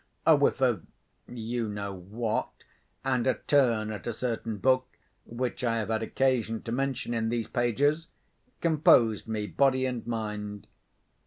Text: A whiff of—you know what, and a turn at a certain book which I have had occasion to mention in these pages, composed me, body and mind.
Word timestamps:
A 0.25 0.35
whiff 0.35 0.61
of—you 0.63 1.69
know 1.69 1.93
what, 1.93 2.49
and 3.05 3.27
a 3.27 3.35
turn 3.35 3.91
at 3.91 4.07
a 4.07 4.13
certain 4.13 4.57
book 4.57 4.87
which 5.25 5.63
I 5.63 5.77
have 5.77 5.89
had 5.89 6.01
occasion 6.01 6.63
to 6.63 6.71
mention 6.71 7.13
in 7.13 7.29
these 7.29 7.47
pages, 7.47 8.07
composed 8.61 9.27
me, 9.27 9.45
body 9.45 9.85
and 9.85 10.07
mind. 10.07 10.65